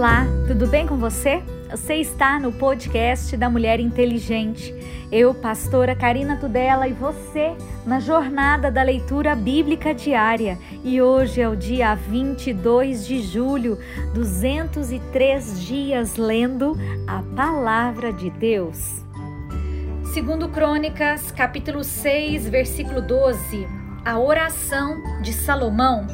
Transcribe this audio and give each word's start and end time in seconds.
Olá, 0.00 0.24
tudo 0.48 0.66
bem 0.66 0.86
com 0.86 0.96
você? 0.96 1.42
Você 1.70 1.96
está 1.96 2.40
no 2.40 2.50
podcast 2.50 3.36
da 3.36 3.50
Mulher 3.50 3.78
Inteligente. 3.80 4.74
Eu, 5.12 5.34
pastora 5.34 5.94
Karina 5.94 6.36
Tudela, 6.36 6.88
e 6.88 6.94
você 6.94 7.54
na 7.84 8.00
jornada 8.00 8.70
da 8.70 8.82
leitura 8.82 9.36
bíblica 9.36 9.92
diária. 9.92 10.56
E 10.82 11.02
hoje 11.02 11.42
é 11.42 11.46
o 11.46 11.54
dia 11.54 11.94
22 11.94 13.06
de 13.06 13.20
julho, 13.20 13.78
203 14.14 15.66
dias 15.66 16.16
lendo 16.16 16.78
a 17.06 17.22
palavra 17.36 18.10
de 18.10 18.30
Deus. 18.30 19.04
Segundo 20.14 20.48
Crônicas, 20.48 21.30
capítulo 21.30 21.84
6, 21.84 22.48
versículo 22.48 23.02
12, 23.02 23.68
a 24.02 24.18
oração 24.18 24.96
de 25.20 25.34
Salomão. 25.34 26.06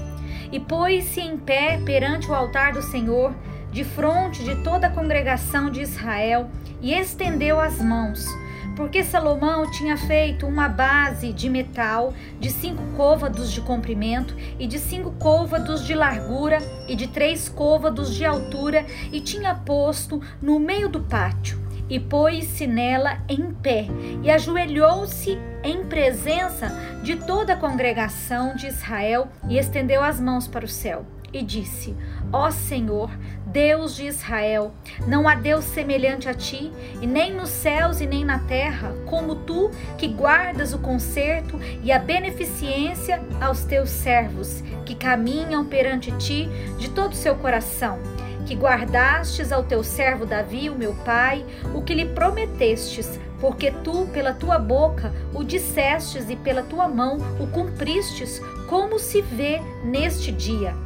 E 0.50 0.58
pôs-se 0.58 1.20
em 1.20 1.38
pé 1.38 1.80
perante 1.84 2.28
o 2.28 2.34
altar 2.34 2.72
do 2.72 2.82
Senhor, 2.82 3.32
de 3.76 3.84
frente 3.84 4.42
de 4.42 4.56
toda 4.62 4.86
a 4.86 4.90
congregação 4.90 5.68
de 5.68 5.82
Israel, 5.82 6.48
e 6.80 6.94
estendeu 6.94 7.60
as 7.60 7.78
mãos 7.78 8.26
porque 8.74 9.02
Salomão 9.02 9.70
tinha 9.70 9.96
feito 9.96 10.46
uma 10.46 10.68
base 10.68 11.32
de 11.32 11.48
metal 11.48 12.12
de 12.38 12.50
cinco 12.50 12.82
côvados 12.94 13.50
de 13.50 13.62
comprimento 13.62 14.36
e 14.58 14.66
de 14.66 14.78
cinco 14.78 15.12
côvados 15.12 15.86
de 15.86 15.94
largura 15.94 16.58
e 16.86 16.94
de 16.94 17.06
três 17.06 17.48
côvados 17.48 18.14
de 18.14 18.26
altura 18.26 18.84
e 19.10 19.18
tinha 19.18 19.54
posto 19.54 20.20
no 20.42 20.58
meio 20.58 20.90
do 20.90 21.00
pátio 21.00 21.58
e 21.88 21.98
pôs-se 21.98 22.66
nela 22.66 23.18
em 23.30 23.50
pé 23.50 23.86
e 24.22 24.30
ajoelhou-se 24.30 25.38
em 25.62 25.86
presença 25.86 26.68
de 27.02 27.16
toda 27.16 27.54
a 27.54 27.56
congregação 27.56 28.54
de 28.54 28.66
Israel 28.66 29.28
e 29.48 29.56
estendeu 29.56 30.02
as 30.02 30.20
mãos 30.20 30.46
para 30.46 30.66
o 30.66 30.68
céu 30.68 31.06
e 31.32 31.42
disse: 31.42 31.94
Ó 32.32 32.50
Senhor, 32.50 33.10
Deus 33.46 33.94
de 33.94 34.06
Israel, 34.06 34.72
não 35.06 35.28
há 35.28 35.36
Deus 35.36 35.64
semelhante 35.64 36.28
a 36.28 36.34
ti, 36.34 36.72
e 37.00 37.06
nem 37.06 37.32
nos 37.32 37.48
céus 37.48 38.00
e 38.00 38.06
nem 38.06 38.24
na 38.24 38.40
terra, 38.40 38.92
como 39.06 39.36
tu 39.36 39.70
que 39.96 40.08
guardas 40.08 40.74
o 40.74 40.78
conserto 40.78 41.58
e 41.82 41.92
a 41.92 41.98
beneficência 41.98 43.22
aos 43.40 43.62
teus 43.62 43.88
servos, 43.88 44.64
que 44.84 44.96
caminham 44.96 45.64
perante 45.64 46.10
ti 46.18 46.48
de 46.76 46.90
todo 46.90 47.12
o 47.12 47.16
seu 47.16 47.36
coração 47.36 47.98
que 48.46 48.54
guardastes 48.54 49.50
ao 49.50 49.64
teu 49.64 49.82
servo 49.82 50.24
Davi, 50.24 50.70
o 50.70 50.78
meu 50.78 50.94
pai, 51.04 51.44
o 51.74 51.82
que 51.82 51.92
lhe 51.92 52.04
prometestes, 52.06 53.18
porque 53.40 53.72
tu, 53.82 54.06
pela 54.12 54.32
tua 54.32 54.56
boca, 54.56 55.12
o 55.34 55.42
dissestes 55.42 56.30
e 56.30 56.36
pela 56.36 56.62
tua 56.62 56.88
mão 56.88 57.18
o 57.40 57.46
cumpristes, 57.48 58.40
como 58.68 59.00
se 59.00 59.20
vê 59.20 59.60
neste 59.84 60.30
dia. 60.30 60.85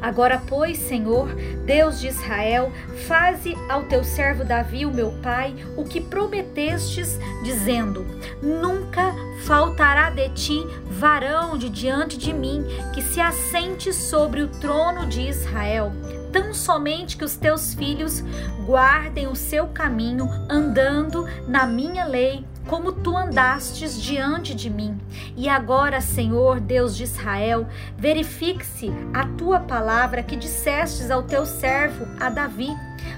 Agora, 0.00 0.42
pois, 0.46 0.78
Senhor, 0.78 1.34
Deus 1.64 2.00
de 2.00 2.08
Israel, 2.08 2.72
faze 3.06 3.54
ao 3.68 3.84
teu 3.84 4.04
servo 4.04 4.44
Davi, 4.44 4.86
o 4.86 4.92
meu 4.92 5.12
pai, 5.22 5.54
o 5.76 5.84
que 5.84 6.00
prometestes, 6.00 7.18
dizendo: 7.42 8.06
Nunca 8.42 9.14
faltará 9.44 10.10
de 10.10 10.28
ti 10.30 10.66
varão 10.88 11.56
de 11.56 11.68
diante 11.68 12.16
de 12.16 12.32
mim, 12.32 12.64
que 12.94 13.02
se 13.02 13.20
assente 13.20 13.92
sobre 13.92 14.42
o 14.42 14.48
trono 14.48 15.06
de 15.06 15.22
Israel. 15.22 15.92
Tão 16.32 16.52
somente 16.52 17.16
que 17.16 17.24
os 17.24 17.36
teus 17.36 17.72
filhos 17.74 18.22
guardem 18.66 19.26
o 19.26 19.36
seu 19.36 19.68
caminho, 19.68 20.28
andando 20.50 21.26
na 21.48 21.66
minha 21.66 22.04
lei, 22.04 22.44
como 22.66 22.92
tu 22.92 23.16
andastes 23.16 24.00
diante 24.00 24.54
de 24.54 24.68
mim. 24.68 24.98
E 25.36 25.48
agora, 25.48 26.00
Senhor, 26.00 26.60
Deus 26.60 26.96
de 26.96 27.04
Israel, 27.04 27.66
verifique-se 27.96 28.90
a 29.14 29.26
tua 29.26 29.60
palavra 29.60 30.22
que 30.22 30.36
dissestes 30.36 31.10
ao 31.10 31.22
teu 31.22 31.46
servo, 31.46 32.06
a 32.20 32.28
Davi. 32.28 32.70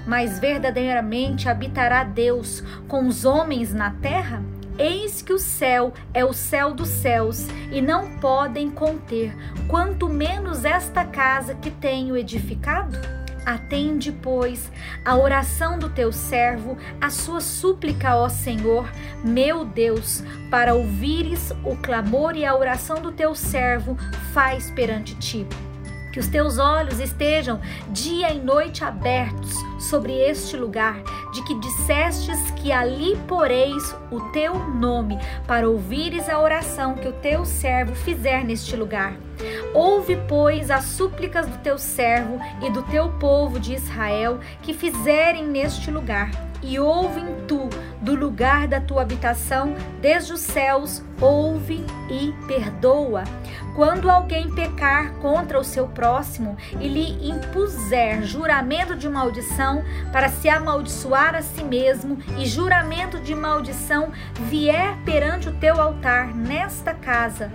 Mas 0.06 0.38
verdadeiramente 0.38 1.48
habitará 1.48 2.04
Deus 2.04 2.62
com 2.86 3.06
os 3.06 3.24
homens 3.24 3.72
na 3.72 3.90
terra? 3.90 4.42
Eis 4.78 5.22
que 5.22 5.32
o 5.32 5.38
céu 5.38 5.92
é 6.14 6.24
o 6.24 6.32
céu 6.32 6.72
dos 6.72 6.88
céus 6.88 7.48
e 7.72 7.82
não 7.82 8.16
podem 8.18 8.70
conter, 8.70 9.36
quanto 9.66 10.08
menos 10.08 10.64
esta 10.64 11.04
casa 11.04 11.54
que 11.54 11.70
tenho 11.70 12.16
edificado? 12.16 13.17
Atende, 13.48 14.12
pois, 14.12 14.70
a 15.02 15.16
oração 15.16 15.78
do 15.78 15.88
teu 15.88 16.12
servo, 16.12 16.76
a 17.00 17.08
sua 17.08 17.40
súplica, 17.40 18.14
ó 18.14 18.28
Senhor, 18.28 18.92
meu 19.24 19.64
Deus, 19.64 20.22
para 20.50 20.74
ouvires 20.74 21.50
o 21.64 21.74
clamor 21.76 22.36
e 22.36 22.44
a 22.44 22.54
oração 22.54 23.00
do 23.00 23.10
teu 23.10 23.34
servo, 23.34 23.96
faz 24.34 24.70
perante 24.72 25.14
ti. 25.14 25.46
Que 26.12 26.20
os 26.20 26.28
teus 26.28 26.58
olhos 26.58 27.00
estejam 27.00 27.58
dia 27.88 28.30
e 28.30 28.38
noite 28.38 28.84
abertos 28.84 29.54
sobre 29.80 30.12
este 30.12 30.54
lugar, 30.54 31.02
de 31.38 31.42
que 31.42 31.54
dissestes 31.54 32.50
que 32.52 32.72
ali 32.72 33.16
poreis 33.28 33.94
o 34.10 34.20
teu 34.32 34.58
nome, 34.58 35.16
para 35.46 35.68
ouvires 35.68 36.28
a 36.28 36.40
oração 36.40 36.96
que 36.96 37.06
o 37.06 37.12
teu 37.12 37.44
servo 37.44 37.94
fizer 37.94 38.44
neste 38.44 38.74
lugar. 38.74 39.16
Ouve, 39.72 40.16
pois, 40.28 40.68
as 40.68 40.84
súplicas 40.84 41.46
do 41.46 41.58
teu 41.58 41.78
servo 41.78 42.40
e 42.60 42.70
do 42.70 42.82
teu 42.82 43.08
povo 43.20 43.60
de 43.60 43.74
Israel 43.74 44.40
que 44.62 44.74
fizerem 44.74 45.46
neste 45.46 45.92
lugar 45.92 46.47
e 46.62 46.78
ouve 46.78 47.20
tu 47.46 47.68
do 48.00 48.14
lugar 48.14 48.68
da 48.68 48.80
tua 48.80 49.02
habitação, 49.02 49.74
desde 50.00 50.32
os 50.32 50.40
céus, 50.40 51.02
ouve 51.20 51.84
e 52.10 52.32
perdoa. 52.46 53.24
Quando 53.74 54.10
alguém 54.10 54.50
pecar 54.50 55.12
contra 55.14 55.58
o 55.58 55.64
seu 55.64 55.86
próximo 55.86 56.56
e 56.80 56.88
lhe 56.88 57.30
impuser 57.30 58.22
juramento 58.22 58.96
de 58.96 59.08
maldição 59.08 59.84
para 60.12 60.28
se 60.28 60.48
amaldiçoar 60.48 61.34
a 61.34 61.42
si 61.42 61.62
mesmo, 61.62 62.18
e 62.36 62.46
juramento 62.46 63.20
de 63.20 63.34
maldição 63.34 64.10
vier 64.48 64.96
perante 65.04 65.48
o 65.48 65.54
teu 65.54 65.80
altar 65.80 66.34
nesta 66.34 66.92
casa, 66.92 67.52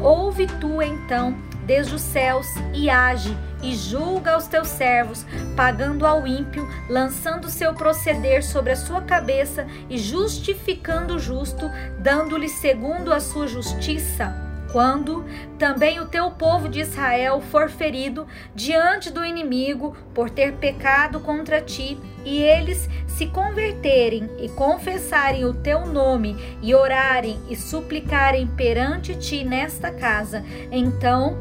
ouve 0.00 0.46
tu 0.46 0.80
então 0.80 1.34
desde 1.66 1.94
os 1.94 2.02
céus 2.02 2.46
e 2.72 2.88
age 2.88 3.36
e 3.62 3.74
julga 3.74 4.36
os 4.36 4.46
teus 4.46 4.68
servos, 4.68 5.24
pagando 5.56 6.06
ao 6.06 6.26
ímpio, 6.26 6.68
lançando 6.88 7.48
seu 7.48 7.72
proceder 7.72 8.44
sobre 8.44 8.72
a 8.72 8.76
sua 8.76 9.00
cabeça 9.00 9.66
e 9.88 9.96
justificando 9.96 11.14
o 11.14 11.18
justo, 11.18 11.70
dando-lhe 11.98 12.48
segundo 12.48 13.12
a 13.12 13.20
sua 13.20 13.48
justiça. 13.48 14.34
Quando 14.70 15.24
também 15.56 16.00
o 16.00 16.06
teu 16.06 16.32
povo 16.32 16.68
de 16.68 16.80
Israel 16.80 17.40
for 17.40 17.70
ferido 17.70 18.26
diante 18.56 19.08
do 19.08 19.24
inimigo 19.24 19.96
por 20.12 20.28
ter 20.28 20.54
pecado 20.54 21.20
contra 21.20 21.62
ti, 21.62 21.96
e 22.24 22.42
eles 22.42 22.88
se 23.06 23.26
converterem 23.26 24.28
e 24.40 24.48
confessarem 24.48 25.44
o 25.44 25.54
teu 25.54 25.86
nome, 25.86 26.36
e 26.60 26.74
orarem 26.74 27.38
e 27.48 27.54
suplicarem 27.54 28.48
perante 28.48 29.14
ti 29.14 29.44
nesta 29.44 29.92
casa, 29.92 30.44
então 30.72 31.38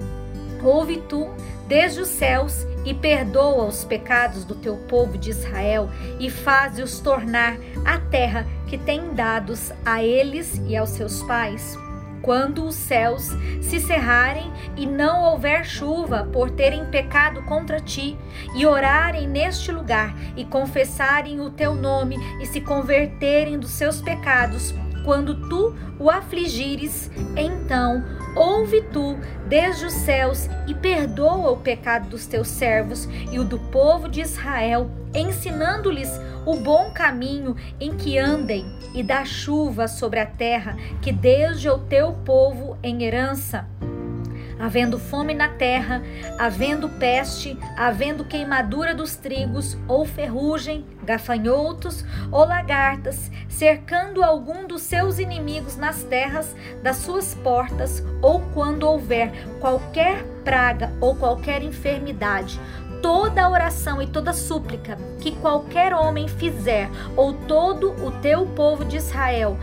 ouve 0.64 1.02
tu 1.08 1.30
desde 1.68 2.02
os 2.02 2.10
céus 2.10 2.66
e 2.86 2.94
perdoa 2.94 3.66
os 3.66 3.84
pecados 3.84 4.44
do 4.44 4.56
teu 4.56 4.76
povo 4.76 5.18
de 5.18 5.30
Israel 5.30 5.90
e 6.20 6.30
faze-os 6.30 7.00
tornar 7.00 7.58
a 7.86 7.98
terra 7.98 8.46
que 8.68 8.78
tem 8.78 9.14
dados 9.14 9.72
a 9.86 10.04
eles 10.04 10.62
e 10.68 10.76
aos 10.76 10.90
seus 10.90 11.24
pais. 11.24 11.78
Quando 12.22 12.66
os 12.66 12.76
céus 12.76 13.32
se 13.62 13.82
cerrarem 13.82 14.50
e 14.78 14.86
não 14.86 15.26
houver 15.26 15.66
chuva 15.66 16.24
por 16.32 16.50
terem 16.50 16.86
pecado 16.86 17.44
contra 17.44 17.82
ti, 17.82 18.18
e 18.56 18.66
orarem 18.66 19.28
neste 19.28 19.74
lugar 19.74 20.16
e 20.38 20.46
confessarem 20.46 21.42
o 21.42 21.50
teu 21.50 21.76
nome 21.76 22.16
e 22.42 22.46
se 22.46 22.62
converterem 22.62 23.60
dos 23.60 23.72
seus 23.72 24.02
pecados, 24.02 24.74
quando 25.04 25.36
tu 25.50 25.76
o 26.00 26.10
afligires, 26.10 27.12
então 27.36 28.04
ouve 28.36 28.82
tu 28.82 29.18
desde 29.48 29.86
os 29.86 29.94
céus 29.94 30.50
e 30.68 30.74
perdoa 30.74 31.52
o 31.52 31.58
pecado 31.58 32.10
dos 32.10 32.26
teus 32.26 32.48
servos 32.48 33.08
e 33.32 33.40
o 33.40 33.44
do 33.44 33.60
povo 33.60 34.10
de 34.10 34.22
Israel, 34.22 34.90
ensinando-lhes 35.14 36.10
o 36.46 36.56
bom 36.58 36.92
caminho 36.92 37.56
em 37.80 37.96
que 37.96 38.18
andem, 38.18 38.66
e 38.94 39.02
dá 39.02 39.24
chuva 39.26 39.88
sobre 39.88 40.20
a 40.20 40.26
terra 40.26 40.76
que 41.02 41.12
desde 41.12 41.70
o 41.70 41.80
teu 41.80 42.14
povo 42.26 42.78
em 42.84 43.04
herança 43.04 43.68
havendo 44.64 44.98
fome 44.98 45.34
na 45.34 45.50
terra, 45.50 46.02
havendo 46.40 46.88
peste, 46.88 47.58
havendo 47.76 48.24
queimadura 48.24 48.96
dos 48.96 49.18
trigos, 49.18 49.78
ou 49.90 50.06
ferrugem, 50.06 50.86
gafanhotos 51.04 52.06
ou 52.32 52.46
lagartas, 52.46 53.30
cercando 53.50 54.24
algum 54.24 54.66
dos 54.66 54.82
seus 54.84 55.20
inimigos 55.20 55.76
nas 55.76 56.04
terras 56.04 56.56
das 56.82 56.96
suas 56.98 57.36
portas, 57.36 58.02
ou 58.22 58.40
quando 58.54 58.88
houver 58.88 59.34
qualquer 59.60 60.24
praga 60.46 60.94
ou 61.02 61.14
qualquer 61.14 61.62
enfermidade, 61.62 62.58
toda 63.02 63.50
oração 63.50 64.02
e 64.02 64.08
toda 64.08 64.32
súplica 64.32 64.98
que 65.20 65.36
qualquer 65.36 65.94
homem 65.94 66.30
fizer, 66.30 66.90
ou 67.18 67.34
todo 67.34 67.92
o 68.02 68.12
teu 68.22 68.46
povo 68.46 68.86
de 68.86 68.96
Israel 68.96 69.58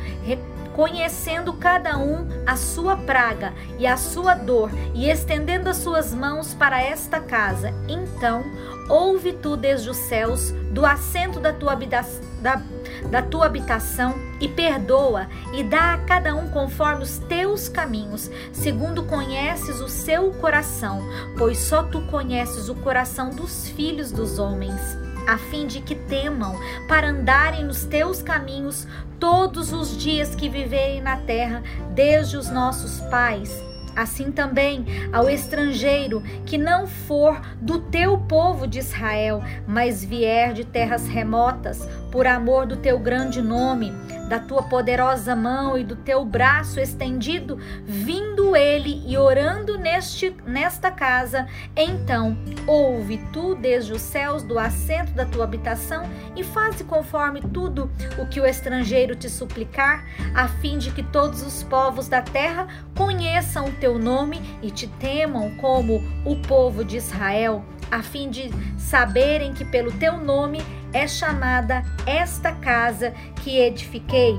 conhecendo 0.80 1.52
cada 1.52 1.98
um 1.98 2.26
a 2.46 2.56
sua 2.56 2.96
praga 2.96 3.52
e 3.78 3.86
a 3.86 3.98
sua 3.98 4.34
dor, 4.34 4.70
e 4.94 5.10
estendendo 5.10 5.68
as 5.68 5.76
suas 5.76 6.14
mãos 6.14 6.54
para 6.54 6.82
esta 6.82 7.20
casa. 7.20 7.74
Então, 7.86 8.42
ouve 8.88 9.34
tu 9.34 9.58
desde 9.58 9.90
os 9.90 9.98
céus, 9.98 10.52
do 10.70 10.86
assento 10.86 11.38
da 11.38 11.52
tua, 11.52 11.76
da, 12.40 12.62
da 13.10 13.20
tua 13.20 13.44
habitação, 13.44 14.14
e 14.40 14.48
perdoa, 14.48 15.28
e 15.52 15.62
dá 15.62 15.92
a 15.92 15.98
cada 15.98 16.34
um 16.34 16.48
conforme 16.48 17.02
os 17.02 17.18
teus 17.18 17.68
caminhos, 17.68 18.30
segundo 18.50 19.02
conheces 19.02 19.80
o 19.80 19.88
seu 19.88 20.32
coração, 20.32 21.02
pois 21.36 21.58
só 21.58 21.82
tu 21.82 22.00
conheces 22.06 22.70
o 22.70 22.74
coração 22.74 23.28
dos 23.28 23.68
filhos 23.68 24.10
dos 24.10 24.38
homens 24.38 24.80
a 25.26 25.38
fim 25.38 25.66
de 25.66 25.80
que 25.80 25.94
temam, 25.94 26.58
para 26.88 27.08
andarem 27.08 27.64
nos 27.64 27.84
teus 27.84 28.20
caminhos 28.20 28.86
todos 29.20 29.72
os 29.72 29.96
dias 29.96 30.34
que 30.34 30.48
viverem 30.48 31.00
na 31.00 31.18
terra, 31.18 31.62
desde 31.94 32.36
os 32.36 32.50
nossos 32.50 32.98
pais. 33.02 33.62
Assim 33.94 34.32
também 34.32 34.86
ao 35.12 35.28
estrangeiro 35.28 36.22
que 36.46 36.56
não 36.56 36.86
for 36.86 37.40
do 37.60 37.80
teu 37.80 38.16
povo 38.18 38.66
de 38.66 38.78
Israel, 38.78 39.42
mas 39.66 40.02
vier 40.02 40.54
de 40.54 40.64
terras 40.64 41.06
remotas, 41.06 41.86
por 42.10 42.26
amor 42.26 42.66
do 42.66 42.76
teu 42.76 42.98
grande 42.98 43.40
nome, 43.40 43.92
da 44.28 44.38
tua 44.38 44.62
poderosa 44.62 45.34
mão 45.34 45.76
e 45.76 45.82
do 45.82 45.96
teu 45.96 46.24
braço 46.24 46.78
estendido, 46.78 47.58
vindo 47.84 48.54
ele 48.54 49.02
e 49.04 49.18
orando 49.18 49.76
neste, 49.76 50.34
nesta 50.46 50.88
casa, 50.88 51.48
então 51.74 52.38
ouve 52.64 53.18
tu 53.32 53.56
desde 53.56 53.92
os 53.92 54.00
céus 54.00 54.44
do 54.44 54.56
assento 54.56 55.12
da 55.12 55.26
tua 55.26 55.42
habitação 55.42 56.04
e 56.36 56.44
faze 56.44 56.84
conforme 56.84 57.40
tudo 57.40 57.90
o 58.18 58.26
que 58.26 58.40
o 58.40 58.46
estrangeiro 58.46 59.16
te 59.16 59.28
suplicar, 59.28 60.04
a 60.32 60.46
fim 60.46 60.78
de 60.78 60.92
que 60.92 61.02
todos 61.02 61.42
os 61.42 61.64
povos 61.64 62.06
da 62.06 62.22
terra 62.22 62.68
conheçam 62.96 63.66
o 63.66 63.72
teu 63.72 63.98
nome 63.98 64.40
e 64.62 64.70
te 64.70 64.86
temam 64.86 65.56
como 65.56 66.00
o 66.24 66.36
povo 66.36 66.84
de 66.84 66.96
Israel, 66.96 67.64
a 67.90 68.00
fim 68.00 68.30
de 68.30 68.50
saberem 68.78 69.52
que 69.52 69.64
pelo 69.64 69.90
teu 69.90 70.16
nome 70.16 70.62
é 70.92 71.06
chamada 71.06 71.84
esta 72.06 72.52
casa 72.52 73.12
que 73.42 73.58
edifiquei. 73.58 74.38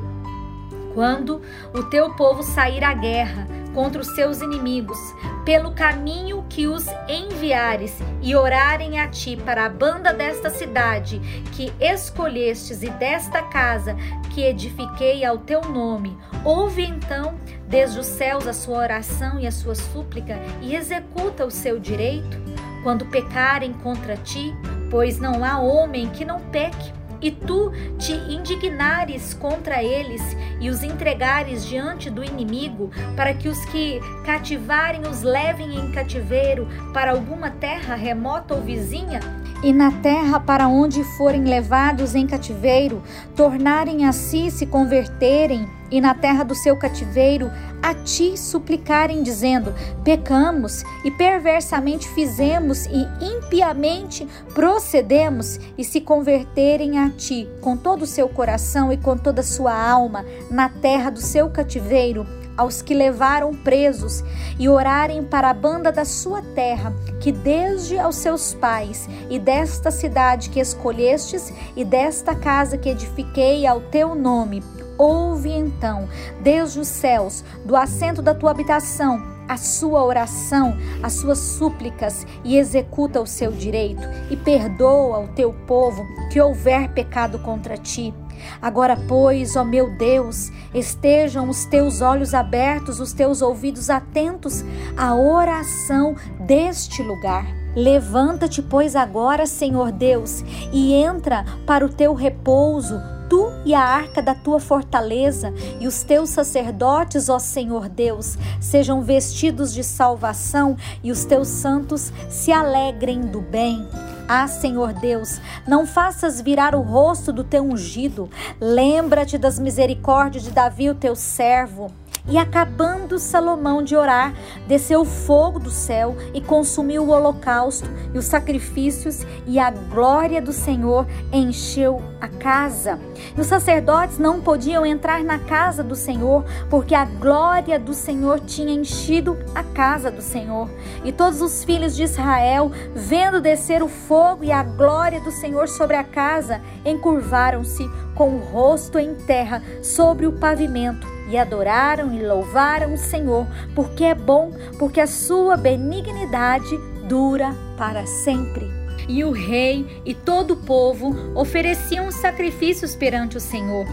Quando 0.94 1.42
o 1.74 1.84
teu 1.84 2.14
povo 2.16 2.44
sair 2.44 2.84
à 2.84 2.94
guerra 2.94 3.48
contra 3.74 4.02
os 4.02 4.14
seus 4.14 4.42
inimigos, 4.42 4.98
pelo 5.46 5.72
caminho 5.72 6.46
que 6.50 6.68
os 6.68 6.86
enviares, 7.08 7.98
e 8.22 8.36
orarem 8.36 9.00
a 9.00 9.08
ti 9.08 9.38
para 9.38 9.66
a 9.66 9.70
banda 9.70 10.14
desta 10.14 10.50
cidade 10.50 11.20
que 11.54 11.72
escolhestes 11.80 12.84
e 12.84 12.90
desta 12.90 13.42
casa 13.42 13.96
que 14.34 14.44
edifiquei 14.44 15.26
ao 15.26 15.38
teu 15.38 15.62
nome, 15.62 16.18
ouve 16.44 16.84
então 16.84 17.36
desde 17.68 18.00
os 18.00 18.06
céus 18.06 18.46
a 18.46 18.54
sua 18.54 18.80
oração 18.80 19.40
e 19.40 19.48
a 19.48 19.52
sua 19.52 19.76
súplica 19.76 20.38
e 20.62 20.76
executa 20.76 21.46
o 21.46 21.52
seu 21.52 21.80
direito. 21.80 22.38
Quando 22.84 23.06
pecarem 23.06 23.74
contra 23.74 24.18
ti, 24.18 24.54
pois 24.92 25.18
não 25.18 25.44
há 25.44 25.58
homem 25.58 26.10
que 26.10 26.26
não 26.26 26.40
peque. 26.40 26.94
E 27.22 27.30
tu 27.30 27.72
te 28.00 28.14
indignares 28.14 29.34
contra 29.36 29.84
eles 29.84 30.22
e 30.60 30.70
os 30.72 30.82
entregares 30.82 31.66
diante 31.68 32.10
do 32.10 32.24
inimigo, 32.24 32.90
para 33.16 33.32
que 33.32 33.48
os 33.48 33.64
que 33.66 34.00
cativarem 34.26 35.02
os 35.08 35.22
levem 35.22 35.76
em 35.76 35.92
cativeiro 35.92 36.68
para 36.92 37.12
alguma 37.12 37.52
terra 37.52 37.94
remota 37.94 38.56
ou 38.56 38.62
vizinha, 38.62 39.20
e 39.64 39.72
na 39.72 39.92
terra 39.92 40.40
para 40.40 40.68
onde 40.68 41.04
forem 41.04 41.44
levados 41.44 42.16
em 42.16 42.26
cativeiro, 42.26 43.02
tornarem 43.36 44.06
a 44.06 44.12
si 44.12 44.50
se 44.50 44.66
converterem, 44.66 45.68
e 45.92 46.00
na 46.00 46.16
terra 46.16 46.44
do 46.44 46.56
seu 46.56 46.78
cativeiro 46.78 47.52
a 47.84 47.94
ti 47.94 48.38
suplicarem, 48.38 49.22
dizendo: 49.22 49.74
Pecamos 50.04 50.84
e 51.04 51.12
perversamente 51.12 52.08
fizemos 52.10 52.86
e 52.86 53.08
impiamente 53.22 54.26
procedemos, 54.54 55.60
e 55.78 55.84
se 55.84 56.00
converterem 56.00 56.98
a 56.98 57.10
ti 57.10 57.48
com 57.60 57.76
todo 57.76 58.04
o 58.04 58.08
seu 58.08 58.30
coração 58.30 58.92
e 58.92 58.98
com 58.98 59.18
toda 59.18 59.42
a 59.42 59.44
sua 59.44 59.74
alma 59.74 60.26
na 60.50 60.70
terra 60.70 61.10
do 61.10 61.20
seu 61.20 61.50
cativeiro, 61.50 62.26
aos 62.58 62.82
que 62.82 62.94
levaram 62.94 63.54
presos 63.54 64.24
e 64.60 64.68
orarem 64.70 65.24
para 65.24 65.50
a 65.50 65.54
banda 65.54 65.92
da 65.92 66.06
sua 66.06 66.42
terra, 66.42 66.94
que 67.20 67.32
desde 67.32 67.98
aos 67.98 68.16
seus 68.16 68.54
pais 68.54 69.08
e 69.30 69.40
desta 69.40 69.92
cidade 69.92 70.50
que 70.50 70.60
escolhestes 70.60 71.54
e 71.76 71.84
desta 71.84 72.36
casa 72.36 72.78
que 72.78 72.90
edifiquei 72.90 73.66
ao 73.66 73.82
teu 73.82 74.16
nome, 74.16 74.64
ouve 74.98 75.50
então, 75.50 76.08
desde 76.42 76.80
os 76.80 76.88
céus, 76.88 77.44
do 77.66 77.76
assento 77.76 78.22
da 78.22 78.36
tua 78.36 78.52
habitação, 78.52 79.20
a 79.48 79.58
sua 79.58 80.04
oração, 80.04 80.78
as 81.04 81.14
suas 81.14 81.40
súplicas 81.40 82.26
e 82.44 82.58
executa 82.58 83.20
o 83.20 83.28
seu 83.28 83.52
direito 83.52 84.08
e 84.30 84.38
perdoa 84.38 85.20
o 85.20 85.28
teu 85.30 85.52
povo 85.68 86.06
que 86.32 86.40
houver 86.40 86.90
pecado 86.94 87.40
contra 87.40 87.76
ti. 87.78 88.14
Agora, 88.62 88.98
pois, 89.08 89.56
ó 89.56 89.64
meu 89.64 89.90
Deus, 89.90 90.52
estejam 90.74 91.50
os 91.50 91.66
teus 91.66 92.02
olhos 92.02 92.34
abertos, 92.34 93.00
os 93.00 93.14
teus 93.14 93.42
ouvidos 93.42 93.90
atentos 93.90 94.64
à 94.98 95.16
oração 95.16 96.16
deste 96.40 97.02
lugar. 97.02 97.46
Levanta-te, 97.76 98.62
pois, 98.62 98.96
agora, 98.96 99.46
Senhor 99.46 99.92
Deus, 99.92 100.44
e 100.74 100.94
entra 100.94 101.46
para 101.66 101.86
o 101.86 101.90
teu 101.90 102.14
repouso 102.14 103.00
tu 103.32 103.50
e 103.64 103.74
a 103.74 103.80
arca 103.80 104.22
da 104.22 104.36
tua 104.36 104.60
fortaleza, 104.60 105.54
e 105.80 105.88
os 105.88 106.04
teus 106.04 106.32
sacerdotes, 106.32 107.30
ó 107.30 107.40
Senhor 107.40 107.88
Deus, 107.88 108.38
sejam 108.60 109.02
vestidos 109.02 109.74
de 109.74 109.86
salvação, 109.86 110.76
e 111.02 111.14
os 111.14 111.24
teus 111.24 111.48
santos 111.48 112.12
se 112.30 112.52
alegrem 112.52 113.22
do 113.22 113.40
bem. 113.40 113.88
Ah, 114.34 114.48
Senhor 114.48 114.94
Deus, 114.94 115.42
não 115.68 115.86
faças 115.86 116.40
virar 116.40 116.74
o 116.74 116.80
rosto 116.80 117.34
do 117.34 117.44
teu 117.44 117.66
ungido. 117.66 118.30
Lembra-te 118.62 119.38
das 119.38 119.60
misericórdias 119.60 120.46
de 120.46 120.52
Davi, 120.52 120.90
o 120.90 120.96
teu 120.96 121.18
servo 121.18 121.92
e 122.28 122.38
acabando 122.38 123.20
Salomão 123.20 123.84
de 123.84 123.96
orar, 123.96 124.34
desceu 124.68 125.06
fogo 125.06 125.60
do 125.60 125.70
céu 125.70 126.16
e 126.34 126.42
consumiu 126.42 127.04
o 127.04 127.10
holocausto 127.10 127.90
e 128.14 128.18
os 128.18 128.26
sacrifícios, 128.26 129.26
e 129.46 129.60
a 129.60 129.72
glória 129.72 130.42
do 130.42 130.54
Senhor 130.54 131.06
encheu 131.32 132.02
a 132.20 132.28
casa. 132.28 133.00
E 133.36 133.40
os 133.40 133.48
sacerdotes 133.48 134.18
não 134.18 134.42
podiam 134.42 134.86
entrar 134.86 135.24
na 135.24 135.40
casa 135.40 135.84
do 135.84 135.96
Senhor, 135.96 136.44
porque 136.70 136.94
a 136.94 137.06
glória 137.06 137.80
do 137.80 137.94
Senhor 137.94 138.40
tinha 138.40 138.74
enchido 138.74 139.38
a 139.56 139.64
casa 139.64 140.12
do 140.12 140.22
Senhor. 140.22 140.70
E 141.04 141.12
todos 141.12 141.42
os 141.42 141.64
filhos 141.64 141.96
de 141.96 142.04
Israel, 142.04 142.72
vendo 142.94 143.42
descer 143.42 143.82
o 143.82 143.88
fogo 143.88 144.44
e 144.44 144.52
a 144.52 144.64
glória 144.64 145.20
do 145.22 145.32
Senhor 145.32 145.68
sobre 145.68 145.96
a 145.96 146.04
casa, 146.04 146.62
encurvaram-se 146.86 147.90
com 148.16 148.36
o 148.36 148.40
rosto 148.40 148.98
em 148.98 149.16
terra 149.16 149.62
sobre 149.82 150.26
o 150.26 150.34
pavimento 150.34 151.08
e 151.30 151.38
adoraram 151.38 152.14
e 152.14 152.26
louvaram 152.26 152.94
o 152.94 152.98
Senhor, 152.98 153.46
porque 153.76 154.04
é 154.04 154.16
bom, 154.16 154.52
porque 154.78 155.00
a 155.00 155.08
sua 155.08 155.58
benignidade 155.58 156.78
dura 157.08 157.54
para 157.78 158.06
sempre. 158.06 158.71
E 159.14 159.26
o 159.26 159.32
rei 159.32 159.86
e 160.06 160.14
todo 160.16 160.52
o 160.52 160.58
povo 160.58 161.14
ofereciam 161.36 162.10
sacrifícios 162.10 162.96
perante 162.96 163.36
o 163.36 163.42
Senhor. 163.42 163.86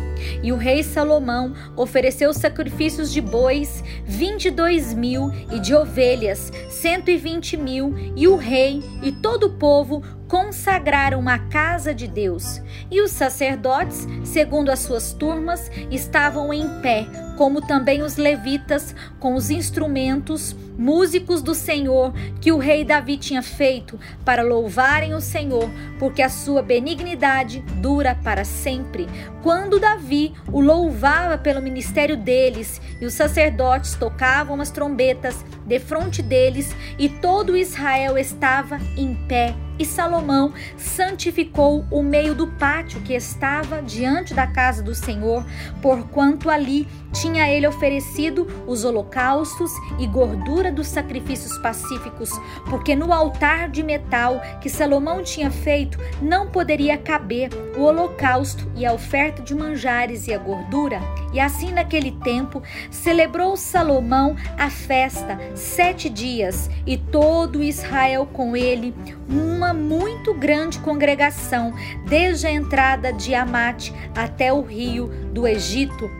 E 0.44 0.52
o 0.52 0.56
rei 0.56 0.84
Salomão 0.84 1.54
ofereceu 1.76 2.32
sacrifícios 2.32 3.12
de 3.12 3.20
bois, 3.20 3.82
vinte 4.04 4.44
e 4.44 4.50
dois 4.52 4.94
mil, 4.94 5.32
e 5.50 5.58
de 5.58 5.74
ovelhas, 5.74 6.52
cento 6.70 7.10
e 7.10 7.16
vinte 7.16 7.56
mil. 7.56 7.92
E 8.14 8.28
o 8.28 8.36
rei 8.36 8.80
e 9.02 9.10
todo 9.10 9.48
o 9.48 9.54
povo 9.58 10.04
consagraram 10.28 11.28
a 11.28 11.36
casa 11.36 11.92
de 11.92 12.06
Deus. 12.06 12.62
E 12.88 13.02
os 13.02 13.10
sacerdotes, 13.10 14.06
segundo 14.22 14.70
as 14.70 14.78
suas 14.78 15.12
turmas, 15.12 15.68
estavam 15.90 16.54
em 16.54 16.80
pé, 16.80 17.06
como 17.38 17.60
também 17.60 18.02
os 18.02 18.16
levitas, 18.16 18.92
com 19.20 19.36
os 19.36 19.48
instrumentos, 19.48 20.56
músicos 20.76 21.40
do 21.40 21.54
Senhor, 21.54 22.12
que 22.40 22.50
o 22.50 22.58
rei 22.58 22.84
Davi 22.84 23.16
tinha 23.16 23.42
feito, 23.42 23.96
para 24.24 24.42
louvarem 24.42 25.14
o 25.14 25.20
Senhor, 25.20 25.70
porque 26.00 26.20
a 26.20 26.28
sua 26.28 26.62
benignidade 26.62 27.60
dura 27.80 28.18
para 28.24 28.44
sempre. 28.44 29.06
Quando 29.40 29.78
Davi 29.78 30.34
o 30.52 30.60
louvava 30.60 31.38
pelo 31.38 31.62
ministério 31.62 32.16
deles, 32.16 32.82
e 33.00 33.06
os 33.06 33.14
sacerdotes 33.14 33.94
tocavam 33.94 34.60
as 34.60 34.72
trombetas 34.72 35.44
defronte 35.64 36.20
deles, 36.20 36.74
e 36.98 37.08
todo 37.08 37.56
Israel 37.56 38.18
estava 38.18 38.80
em 38.96 39.14
pé 39.28 39.54
e 39.78 39.84
Salomão 39.84 40.52
santificou 40.76 41.84
o 41.90 42.02
meio 42.02 42.34
do 42.34 42.46
pátio 42.46 43.00
que 43.00 43.14
estava 43.14 43.82
diante 43.82 44.34
da 44.34 44.46
casa 44.46 44.82
do 44.82 44.94
Senhor, 44.94 45.44
porquanto 45.80 46.50
ali 46.50 46.86
tinha 47.12 47.48
ele 47.48 47.66
oferecido 47.66 48.46
os 48.66 48.84
holocaustos 48.84 49.70
e 49.98 50.06
gordura 50.06 50.70
dos 50.70 50.86
sacrifícios 50.86 51.56
pacíficos, 51.58 52.30
porque 52.68 52.94
no 52.94 53.12
altar 53.12 53.68
de 53.68 53.82
metal 53.82 54.40
que 54.60 54.68
Salomão 54.68 55.22
tinha 55.22 55.50
feito 55.50 55.98
não 56.20 56.48
poderia 56.48 56.98
caber 56.98 57.50
o 57.76 57.82
holocausto 57.82 58.70
e 58.76 58.84
a 58.84 58.92
oferta 58.92 59.42
de 59.42 59.54
manjares 59.54 60.26
e 60.26 60.34
a 60.34 60.38
gordura. 60.38 61.00
E 61.32 61.40
assim, 61.40 61.72
naquele 61.72 62.12
tempo, 62.12 62.62
celebrou 62.90 63.56
Salomão 63.56 64.36
a 64.56 64.70
festa 64.70 65.38
sete 65.54 66.08
dias, 66.08 66.70
e 66.86 66.96
todo 66.96 67.62
Israel 67.62 68.26
com 68.26 68.56
ele, 68.56 68.94
uma 69.28 69.74
muito 69.74 70.32
grande 70.32 70.78
congregação, 70.78 71.74
desde 72.06 72.46
a 72.46 72.50
entrada 72.50 73.12
de 73.12 73.34
Amate 73.34 73.92
até 74.14 74.52
o 74.52 74.62
rio 74.62 75.08
do 75.32 75.46
Egito 75.46 76.10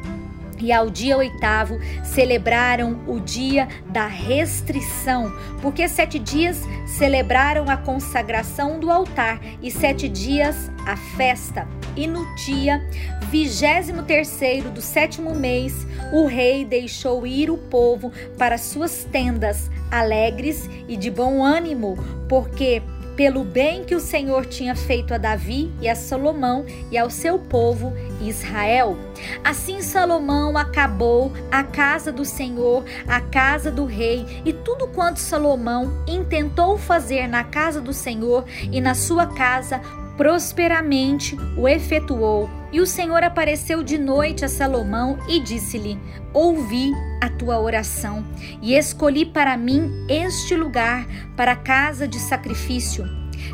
e 0.61 0.73
ao 0.73 0.91
dia 0.91 1.17
oitavo 1.17 1.79
celebraram 2.05 3.01
o 3.07 3.21
dia 3.21 3.69
da 3.87 4.07
restrição, 4.07 5.33
porque 5.63 5.89
sete 5.89 6.19
dias 6.19 6.61
celebraram 6.87 7.69
a 7.69 7.77
consagração 7.77 8.79
do 8.79 8.91
altar 8.91 9.41
e 9.63 9.71
sete 9.71 10.09
dias 10.09 10.71
a 10.85 10.97
festa. 10.97 11.67
E 11.97 12.07
no 12.07 12.25
dia 12.35 12.83
vigésimo 13.31 14.03
terceiro 14.03 14.71
do 14.71 14.81
sétimo 14.81 15.35
mês, 15.35 15.87
o 16.13 16.27
rei 16.27 16.65
deixou 16.65 17.27
ir 17.27 17.51
o 17.51 17.59
povo 17.59 18.13
para 18.37 18.59
suas 18.59 19.05
tendas, 19.05 19.71
alegres 19.91 20.69
e 20.89 20.97
de 20.97 21.11
bom 21.11 21.45
ânimo, 21.45 21.97
porque 22.29 22.83
pelo 23.19 23.43
bem 23.43 23.83
que 23.83 23.97
o 23.97 24.01
Senhor 24.01 24.47
tinha 24.47 24.77
feito 24.77 25.13
a 25.13 25.19
Davi 25.19 25.73
e 25.81 25.89
a 25.89 25.97
Salomão 25.97 26.65
e 26.89 26.97
ao 26.97 27.11
seu 27.11 27.37
povo 27.37 27.93
Israel. 28.21 28.97
Assim 29.43 29.83
Salomão 29.83 30.57
acabou 30.57 31.33
a 31.51 31.65
casa 31.65 32.13
do 32.13 32.25
Senhor, 32.25 32.85
a 33.09 33.21
casa 33.21 33.73
do 33.73 33.87
rei 33.87 34.25
e 34.45 34.53
tudo 34.53 34.87
quanto 34.87 35.19
Salomão 35.19 36.05
intentou 36.07 36.79
fazer 36.79 37.27
na 37.27 37.43
casa 37.43 37.81
do 37.81 37.93
Senhor 37.93 38.45
e 38.71 38.81
na 38.81 38.95
sua 38.95 39.27
casa 39.27 39.81
prosperamente 40.17 41.37
o 41.57 41.69
efetuou. 41.69 42.58
E 42.71 42.81
o 42.81 42.87
Senhor 42.87 43.23
apareceu 43.23 43.83
de 43.83 43.97
noite 43.97 44.45
a 44.45 44.49
Salomão 44.49 45.19
e 45.29 45.41
disse-lhe: 45.41 45.99
Ouvi 46.35 46.93
a 47.21 47.31
tua 47.31 47.59
oração 47.59 48.25
e 48.61 48.75
escolhi 48.75 49.25
para 49.25 49.57
mim 49.57 49.91
este 50.09 50.55
lugar 50.55 51.07
para 51.37 51.57
casa 51.57 52.07
de 52.07 52.19
sacrifício 52.19 53.07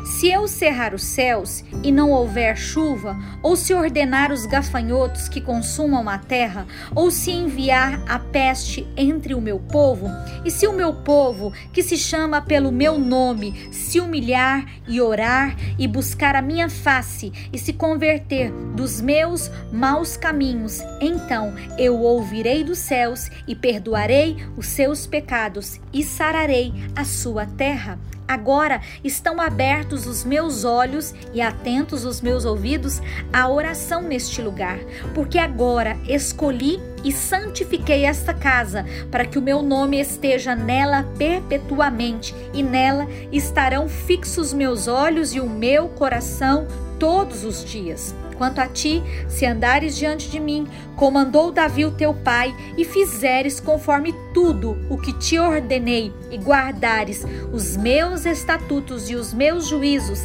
se 0.03 0.29
eu 0.29 0.47
cerrar 0.47 0.93
os 0.93 1.03
céus 1.03 1.63
e 1.83 1.91
não 1.91 2.11
houver 2.11 2.55
chuva, 2.57 3.17
ou 3.41 3.55
se 3.55 3.73
ordenar 3.73 4.31
os 4.31 4.45
gafanhotos 4.45 5.27
que 5.27 5.41
consumam 5.41 6.07
a 6.09 6.17
terra, 6.17 6.65
ou 6.93 7.11
se 7.11 7.31
enviar 7.31 8.01
a 8.07 8.19
peste 8.19 8.87
entre 8.95 9.33
o 9.33 9.41
meu 9.41 9.59
povo, 9.59 10.09
e 10.43 10.51
se 10.51 10.67
o 10.67 10.73
meu 10.73 10.93
povo, 10.93 11.51
que 11.73 11.83
se 11.83 11.97
chama 11.97 12.41
pelo 12.41 12.71
meu 12.71 12.97
nome, 12.97 13.69
se 13.71 13.99
humilhar 13.99 14.65
e 14.87 15.01
orar 15.01 15.55
e 15.77 15.87
buscar 15.87 16.35
a 16.35 16.41
minha 16.41 16.69
face 16.69 17.31
e 17.51 17.57
se 17.57 17.73
converter 17.73 18.51
dos 18.75 19.01
meus 19.01 19.49
maus 19.71 20.17
caminhos, 20.17 20.79
então 21.01 21.53
eu 21.77 21.99
ouvirei 21.99 22.63
dos 22.63 22.79
céus 22.79 23.29
e 23.47 23.55
perdoarei 23.55 24.37
os 24.57 24.67
seus 24.67 25.05
pecados 25.05 25.79
e 25.93 26.03
sararei 26.03 26.73
a 26.95 27.03
sua 27.03 27.45
terra. 27.45 27.99
Agora 28.27 28.81
estão 29.03 29.39
abertos 29.39 30.07
os 30.07 30.23
meus 30.23 30.63
olhos 30.63 31.13
e 31.33 31.41
atentos 31.41 32.05
os 32.05 32.21
meus 32.21 32.43
ouvidos 32.43 33.01
à 33.31 33.47
oração 33.47 34.01
neste 34.01 34.41
lugar, 34.41 34.79
porque 35.13 35.37
agora 35.37 35.97
escolhi 36.07 36.79
e 37.03 37.11
santifiquei 37.11 38.03
esta 38.03 38.33
casa, 38.33 38.83
para 39.11 39.25
que 39.25 39.37
o 39.37 39.41
meu 39.41 39.61
nome 39.61 39.99
esteja 40.01 40.55
nela 40.55 41.03
perpetuamente, 41.17 42.33
e 42.51 42.63
nela 42.63 43.07
estarão 43.31 43.87
fixos 43.87 44.53
meus 44.53 44.87
olhos 44.87 45.35
e 45.35 45.39
o 45.39 45.47
meu 45.47 45.87
coração 45.89 46.67
todos 46.99 47.43
os 47.43 47.63
dias. 47.63 48.15
Quanto 48.37 48.59
a 48.59 48.67
ti, 48.67 49.01
se 49.27 49.45
andares 49.45 49.95
diante 49.95 50.29
de 50.29 50.39
mim, 50.39 50.67
como 50.95 51.17
andou 51.17 51.51
Davi 51.51 51.85
o 51.85 51.91
teu 51.91 52.13
pai, 52.13 52.55
e 52.77 52.83
fizeres 52.83 53.59
conforme 53.59 54.13
tudo 54.33 54.77
o 54.89 54.97
que 54.97 55.13
te 55.13 55.39
ordenei, 55.39 56.13
e 56.29 56.37
guardares 56.37 57.25
os 57.53 57.77
meus 57.77 58.25
estatutos 58.25 59.09
e 59.09 59.15
os 59.15 59.33
meus 59.33 59.67
juízos, 59.67 60.19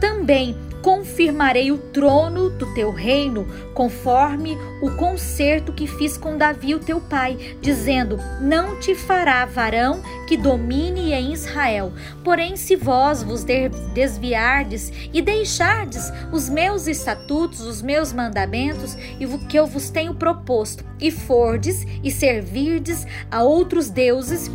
também 0.00 0.56
confirmarei 0.86 1.72
o 1.72 1.78
trono 1.78 2.48
do 2.48 2.72
teu 2.72 2.92
reino, 2.92 3.44
conforme 3.74 4.56
o 4.80 4.92
concerto 4.92 5.72
que 5.72 5.84
fiz 5.84 6.16
com 6.16 6.38
Davi, 6.38 6.76
o 6.76 6.78
teu 6.78 7.00
pai, 7.00 7.56
dizendo: 7.60 8.20
Não 8.40 8.78
te 8.78 8.94
fará 8.94 9.44
varão 9.44 10.00
que 10.28 10.36
domine 10.36 11.12
em 11.12 11.32
Israel. 11.32 11.92
Porém, 12.22 12.54
se 12.56 12.76
vós 12.76 13.20
vos 13.20 13.44
desviardes 13.92 14.92
e 15.12 15.20
deixardes 15.20 16.12
os 16.30 16.48
meus 16.48 16.86
estatutos, 16.86 17.62
os 17.62 17.82
meus 17.82 18.12
mandamentos 18.12 18.96
e 19.18 19.26
o 19.26 19.40
que 19.40 19.58
eu 19.58 19.66
vos 19.66 19.90
tenho 19.90 20.14
proposto, 20.14 20.84
e 21.00 21.10
fordes 21.10 21.84
e 22.00 22.12
servirdes 22.12 23.04
a 23.28 23.42
outros 23.42 23.90
deuses, 23.90 24.48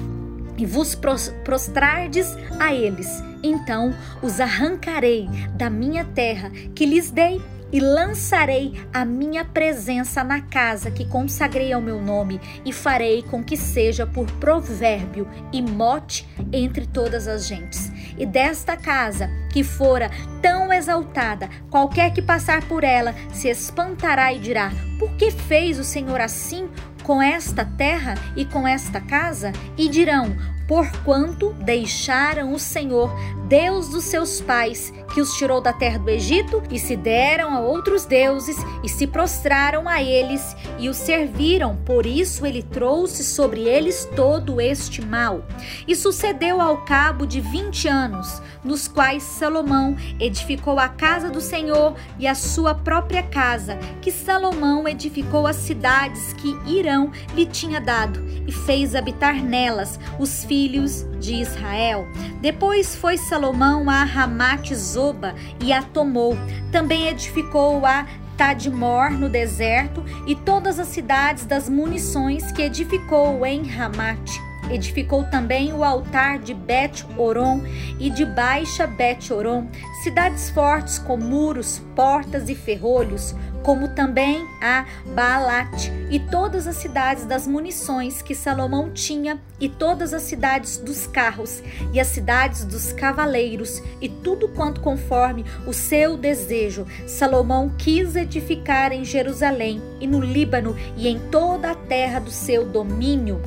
e 0.57 0.65
vos 0.65 0.95
prostrardes 1.43 2.27
a 2.59 2.73
eles, 2.73 3.23
então 3.43 3.93
os 4.21 4.39
arrancarei 4.39 5.27
da 5.55 5.69
minha 5.69 6.05
terra 6.05 6.49
que 6.75 6.85
lhes 6.85 7.11
dei 7.11 7.41
e 7.71 7.79
lançarei 7.79 8.73
a 8.93 9.05
minha 9.05 9.45
presença 9.45 10.23
na 10.23 10.41
casa 10.41 10.91
que 10.91 11.05
consagrei 11.05 11.71
ao 11.71 11.81
meu 11.81 12.01
nome, 12.01 12.39
e 12.65 12.73
farei 12.73 13.23
com 13.23 13.43
que 13.43 13.55
seja 13.55 14.05
por 14.05 14.29
provérbio 14.33 15.27
e 15.53 15.61
mote 15.61 16.27
entre 16.51 16.85
todas 16.85 17.27
as 17.27 17.47
gentes. 17.47 17.91
E 18.17 18.25
desta 18.25 18.75
casa, 18.75 19.29
que 19.51 19.63
fora 19.63 20.11
tão 20.41 20.71
exaltada, 20.71 21.49
qualquer 21.69 22.11
que 22.13 22.21
passar 22.21 22.67
por 22.67 22.83
ela 22.83 23.15
se 23.33 23.47
espantará 23.47 24.33
e 24.33 24.39
dirá: 24.39 24.71
Por 24.99 25.11
que 25.15 25.31
fez 25.31 25.79
o 25.79 25.83
Senhor 25.83 26.19
assim 26.19 26.69
com 27.01 27.21
esta 27.21 27.65
terra 27.65 28.15
e 28.35 28.45
com 28.45 28.67
esta 28.67 28.99
casa? 29.01 29.51
E 29.77 29.89
dirão: 29.89 30.35
porquanto 30.67 31.53
deixaram 31.65 32.53
o 32.53 32.59
Senhor, 32.59 33.13
Deus 33.49 33.89
dos 33.89 34.05
seus 34.05 34.39
pais, 34.39 34.93
que 35.13 35.21
os 35.21 35.33
tirou 35.33 35.61
da 35.61 35.73
terra 35.73 35.99
do 35.99 36.09
Egito, 36.09 36.61
e 36.71 36.79
se 36.79 36.95
deram 36.95 37.53
a 37.53 37.59
outros 37.59 38.05
deuses, 38.05 38.57
e 38.83 38.89
se 38.89 39.05
prostraram 39.07 39.87
a 39.87 40.01
eles, 40.01 40.55
e 40.79 40.89
os 40.89 40.97
serviram. 40.97 41.75
Por 41.77 42.05
isso 42.05 42.45
ele 42.45 42.63
trouxe 42.63 43.23
sobre 43.23 43.61
eles 43.61 44.09
todo 44.15 44.59
este 44.59 45.01
mal. 45.01 45.43
E 45.87 45.95
sucedeu 45.95 46.61
ao 46.61 46.77
cabo 46.85 47.25
de 47.25 47.41
vinte 47.41 47.87
anos, 47.87 48.41
nos 48.63 48.87
quais 48.87 49.23
Salomão 49.23 49.95
edificou 50.19 50.79
a 50.79 50.87
casa 50.87 51.29
do 51.29 51.41
Senhor 51.41 51.95
e 52.17 52.27
a 52.27 52.35
sua 52.35 52.73
própria 52.73 53.23
casa, 53.23 53.77
que 54.01 54.11
Salomão 54.11 54.87
edificou 54.87 55.47
as 55.47 55.55
cidades 55.55 56.33
que 56.33 56.57
Irão 56.65 57.11
lhe 57.33 57.45
tinha 57.45 57.81
dado, 57.81 58.23
e 58.47 58.51
fez 58.51 58.95
habitar 58.95 59.35
nelas 59.35 59.99
os 60.19 60.43
filhos 60.43 61.05
de 61.21 61.35
Israel. 61.35 62.07
Depois 62.41 62.95
foi 62.95 63.17
Salomão 63.17 63.89
a 63.89 64.03
Ramate 64.03 64.75
Zoba 64.75 65.35
e 65.63 65.71
a 65.71 65.81
tomou. 65.81 66.35
Também 66.71 67.07
edificou 67.07 67.85
a 67.85 68.07
Tadmor 68.35 69.11
no 69.11 69.29
deserto 69.29 70.03
e 70.25 70.35
todas 70.35 70.79
as 70.79 70.87
cidades 70.87 71.45
das 71.45 71.69
munições 71.69 72.51
que 72.51 72.63
edificou 72.63 73.45
em 73.45 73.63
Ramate. 73.67 74.41
Edificou 74.71 75.23
também 75.25 75.73
o 75.73 75.83
altar 75.83 76.39
de 76.39 76.53
Bet-Oron 76.53 77.61
e 77.99 78.09
de 78.09 78.25
Baixa 78.25 78.87
Bet-Oron, 78.87 79.67
cidades 80.01 80.49
fortes 80.49 80.97
com 80.97 81.17
muros, 81.17 81.81
portas 81.95 82.49
e 82.49 82.55
ferrolhos, 82.55 83.35
como 83.63 83.89
também 83.89 84.47
a 84.61 84.85
Baalat 85.15 85.91
e 86.09 86.19
todas 86.19 86.67
as 86.67 86.75
cidades 86.75 87.25
das 87.25 87.47
munições 87.47 88.21
que 88.21 88.35
Salomão 88.35 88.91
tinha, 88.91 89.39
e 89.59 89.69
todas 89.69 90.13
as 90.13 90.23
cidades 90.23 90.77
dos 90.77 91.07
carros, 91.07 91.63
e 91.93 91.99
as 91.99 92.07
cidades 92.07 92.65
dos 92.65 92.91
cavaleiros, 92.91 93.81
e 94.01 94.09
tudo 94.09 94.49
quanto 94.49 94.81
conforme 94.81 95.45
o 95.65 95.73
seu 95.73 96.17
desejo. 96.17 96.85
Salomão 97.07 97.71
quis 97.77 98.15
edificar 98.15 98.91
em 98.91 99.05
Jerusalém, 99.05 99.81
e 100.01 100.07
no 100.07 100.19
Líbano, 100.19 100.75
e 100.97 101.07
em 101.07 101.17
toda 101.29 101.71
a 101.71 101.75
terra 101.75 102.19
do 102.19 102.31
seu 102.31 102.65
domínio. 102.65 103.41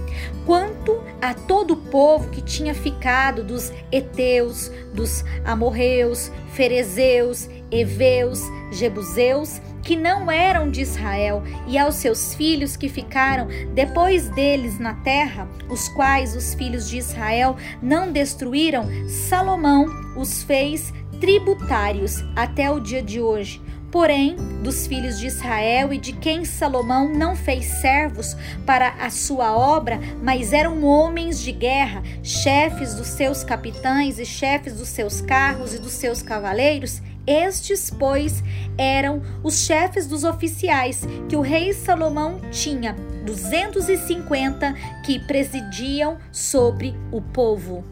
Quanto 0.47 1.03
a 1.21 1.35
todo 1.35 1.73
o 1.73 1.77
povo 1.77 2.31
que 2.31 2.41
tinha 2.41 2.75
ficado 2.75 3.45
dos 3.45 3.73
Eteus, 3.93 4.71
dos 4.95 5.25
Amorreus, 5.45 6.31
Ferezeus, 6.53 7.49
Eveus, 7.75 8.41
Jebuseus, 8.71 9.61
que 9.83 9.97
não 9.97 10.31
eram 10.31 10.71
de 10.71 10.81
Israel, 10.81 11.43
e 11.67 11.77
aos 11.77 11.97
seus 11.97 12.35
filhos 12.35 12.77
que 12.77 12.89
ficaram 12.89 13.49
depois 13.75 14.29
deles 14.31 14.79
na 14.79 14.95
terra, 14.95 15.49
os 15.69 15.89
quais 15.91 16.35
os 16.35 16.55
filhos 16.55 16.89
de 16.89 16.99
Israel 16.99 17.57
não 17.83 18.11
destruíram, 18.11 18.89
Salomão 19.09 19.87
os 20.17 20.43
fez 20.43 20.93
tributários 21.21 22.25
até 22.35 22.71
o 22.71 22.81
dia 22.81 23.03
de 23.03 23.21
hoje. 23.21 23.63
Porém, 23.91 24.35
dos 24.61 24.89
filhos 24.89 25.21
de 25.21 25.29
Israel 25.29 25.93
e 25.93 25.99
de 25.99 26.13
quem 26.15 26.45
Salomão 26.45 27.09
não 27.15 27.37
fez 27.37 27.65
servos 27.81 28.37
para 28.67 28.89
a 28.89 29.09
sua 29.09 29.57
obra, 29.57 30.01
mas 30.21 30.53
eram 30.53 30.83
homens 30.83 31.41
de 31.41 31.53
guerra, 31.53 32.03
chefes 32.21 32.95
dos 32.95 33.07
seus 33.07 33.45
capitães 33.45 34.19
e 34.19 34.27
chefes 34.27 34.75
dos 34.75 34.89
seus 34.89 35.21
carros 35.21 35.75
e 35.75 35.79
dos 35.79 35.93
seus 35.93 36.23
cavaleiros, 36.23 37.01
Estes, 37.27 37.89
pois, 37.91 38.43
eram 38.77 39.23
os 39.43 39.65
chefes 39.65 40.07
dos 40.07 40.25
oficiais 40.25 41.03
que 41.29 41.37
o 41.37 41.41
rei 41.41 41.73
Salomão 41.73 42.39
tinha, 42.51 42.95
250 43.25 44.75
que 45.05 45.19
presidiam 45.19 46.19
sobre 46.31 46.95
o 47.11 47.23
povo. 47.23 47.83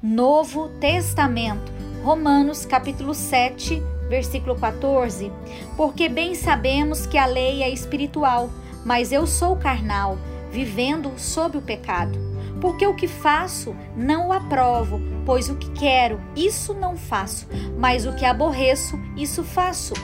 Novo 0.00 0.68
Testamento, 0.80 1.70
Romanos 2.02 2.64
capítulo 2.64 3.12
7, 3.12 3.82
versículo 4.08 4.56
14. 4.56 5.30
Porque 5.76 6.08
bem 6.08 6.34
sabemos 6.34 7.06
que 7.06 7.18
a 7.18 7.26
lei 7.26 7.62
é 7.62 7.70
espiritual, 7.70 8.50
mas 8.84 9.12
eu 9.12 9.26
sou 9.26 9.56
carnal, 9.56 10.18
vivendo 10.50 11.12
sob 11.16 11.58
o 11.58 11.62
pecado. 11.62 12.18
Porque 12.60 12.86
o 12.86 12.94
que 12.94 13.06
faço 13.06 13.76
não 13.96 14.28
o 14.28 14.32
aprovo, 14.32 15.00
pois 15.24 15.48
o 15.48 15.54
que 15.54 15.70
quero, 15.70 16.20
isso 16.34 16.74
não 16.74 16.96
faço, 16.96 17.46
mas 17.78 18.04
o 18.04 18.12
que 18.14 18.24
aborreço, 18.24 18.98
isso 19.16 19.44
faço. 19.44 19.94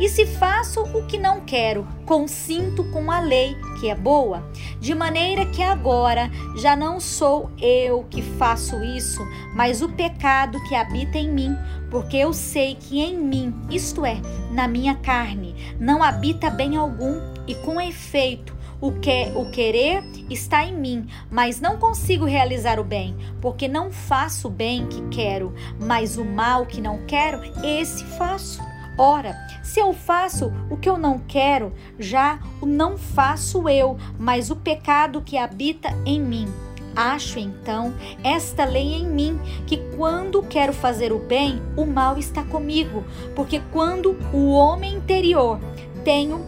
E 0.00 0.08
se 0.08 0.26
faço 0.26 0.82
o 0.82 1.06
que 1.06 1.18
não 1.18 1.40
quero, 1.40 1.86
consinto 2.04 2.84
com 2.84 3.10
a 3.10 3.20
lei 3.20 3.56
que 3.78 3.88
é 3.88 3.94
boa, 3.94 4.44
de 4.80 4.94
maneira 4.94 5.44
que 5.46 5.62
agora 5.62 6.30
já 6.56 6.74
não 6.74 6.98
sou 6.98 7.50
eu 7.60 8.04
que 8.10 8.22
faço 8.22 8.82
isso, 8.82 9.20
mas 9.54 9.82
o 9.82 9.88
pecado 9.90 10.58
que 10.64 10.74
habita 10.74 11.18
em 11.18 11.30
mim, 11.30 11.54
porque 11.90 12.16
eu 12.16 12.32
sei 12.32 12.74
que 12.74 12.98
em 13.00 13.18
mim, 13.18 13.54
isto 13.70 14.06
é, 14.06 14.16
na 14.50 14.66
minha 14.66 14.94
carne, 14.94 15.54
não 15.78 16.02
habita 16.02 16.48
bem 16.48 16.76
algum, 16.76 17.20
e 17.46 17.54
com 17.56 17.80
efeito, 17.80 18.58
o 18.80 18.92
que 18.92 19.30
o 19.34 19.50
querer 19.50 20.02
está 20.30 20.64
em 20.64 20.74
mim, 20.74 21.06
mas 21.30 21.60
não 21.60 21.76
consigo 21.76 22.24
realizar 22.24 22.80
o 22.80 22.84
bem, 22.84 23.14
porque 23.40 23.68
não 23.68 23.92
faço 23.92 24.48
o 24.48 24.50
bem 24.50 24.86
que 24.86 25.02
quero, 25.08 25.54
mas 25.78 26.16
o 26.16 26.24
mal 26.24 26.64
que 26.64 26.80
não 26.80 27.04
quero, 27.06 27.40
esse 27.62 28.02
faço. 28.16 28.62
Ora, 28.96 29.36
se 29.70 29.78
eu 29.78 29.92
faço 29.92 30.52
o 30.68 30.76
que 30.76 30.88
eu 30.88 30.98
não 30.98 31.16
quero, 31.16 31.72
já 31.96 32.40
o 32.60 32.66
não 32.66 32.98
faço 32.98 33.68
eu, 33.68 33.96
mas 34.18 34.50
o 34.50 34.56
pecado 34.56 35.22
que 35.22 35.38
habita 35.38 35.90
em 36.04 36.20
mim. 36.20 36.48
Acho 36.96 37.38
então 37.38 37.94
esta 38.24 38.64
lei 38.64 38.94
em 38.94 39.06
mim, 39.06 39.38
que 39.68 39.76
quando 39.96 40.42
quero 40.42 40.72
fazer 40.72 41.12
o 41.12 41.20
bem, 41.20 41.62
o 41.76 41.86
mal 41.86 42.18
está 42.18 42.42
comigo, 42.42 43.04
porque 43.36 43.62
quando 43.70 44.18
o 44.32 44.50
homem 44.50 44.94
interior 44.94 45.60
tenho 46.02 46.44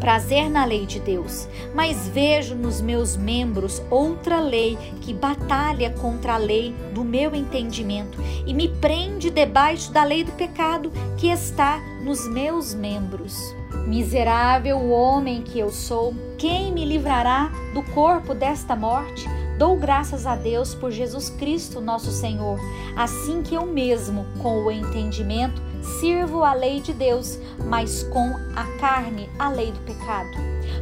prazer 0.00 0.48
na 0.50 0.64
lei 0.64 0.86
de 0.86 1.00
Deus, 1.00 1.48
mas 1.74 2.08
vejo 2.08 2.54
nos 2.54 2.80
meus 2.80 3.16
membros 3.16 3.82
outra 3.90 4.40
lei 4.40 4.76
que 5.00 5.12
batalha 5.12 5.90
contra 5.90 6.34
a 6.34 6.38
lei 6.38 6.74
do 6.92 7.04
meu 7.04 7.34
entendimento 7.34 8.18
e 8.46 8.54
me 8.54 8.68
prende 8.68 9.30
debaixo 9.30 9.92
da 9.92 10.04
lei 10.04 10.24
do 10.24 10.32
pecado 10.32 10.92
que 11.16 11.28
está 11.28 11.80
nos 12.02 12.28
meus 12.28 12.74
membros. 12.74 13.54
Miserável 13.86 14.90
homem 14.90 15.42
que 15.42 15.58
eu 15.58 15.70
sou, 15.70 16.14
quem 16.38 16.72
me 16.72 16.84
livrará 16.84 17.50
do 17.72 17.82
corpo 17.92 18.34
desta 18.34 18.74
morte? 18.74 19.26
Dou 19.58 19.76
graças 19.76 20.26
a 20.26 20.36
Deus 20.36 20.74
por 20.74 20.90
Jesus 20.90 21.30
Cristo, 21.30 21.80
nosso 21.80 22.10
Senhor, 22.10 22.60
assim 22.94 23.42
que 23.42 23.54
eu 23.54 23.64
mesmo, 23.64 24.26
com 24.42 24.64
o 24.64 24.70
entendimento, 24.70 25.62
sirvo 26.00 26.42
a 26.42 26.52
lei 26.52 26.80
de 26.80 26.92
Deus, 26.92 27.38
mas 27.64 28.02
com 28.04 28.34
a 28.54 28.64
carne 28.78 29.28
a 29.38 29.48
lei 29.48 29.72
do 29.72 29.80
pecado. 29.80 30.36